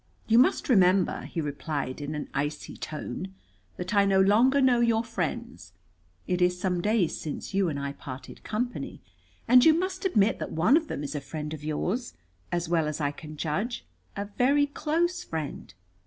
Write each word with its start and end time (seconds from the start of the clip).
"You 0.27 0.39
must 0.39 0.67
remember," 0.67 1.25
he 1.25 1.41
replied 1.41 2.01
in 2.01 2.15
an 2.15 2.27
icy 2.33 2.75
tone, 2.75 3.35
"that 3.77 3.93
I 3.93 4.03
no 4.03 4.19
longer 4.19 4.59
know 4.59 4.79
your 4.79 5.03
friends. 5.03 5.73
It 6.25 6.41
is 6.41 6.59
some 6.59 6.81
days 6.81 7.15
since 7.21 7.53
you 7.53 7.69
and 7.69 7.79
I 7.79 7.93
parted 7.93 8.43
company. 8.43 8.99
And 9.47 9.63
you 9.63 9.75
must 9.75 10.03
admit 10.03 10.39
that 10.39 10.51
one 10.53 10.75
of 10.75 10.87
them 10.87 11.03
is 11.03 11.13
a 11.13 11.21
friend 11.21 11.53
of 11.53 11.63
yours 11.63 12.13
as 12.51 12.67
well 12.67 12.87
as 12.87 12.99
I 12.99 13.11
can 13.11 13.37
judge, 13.37 13.85
a 14.15 14.25
very 14.25 14.65
close 14.65 15.23
friend." 15.23 15.71